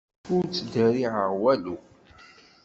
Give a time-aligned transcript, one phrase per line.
[0.33, 1.75] Ur ttderriɛeɣ walu.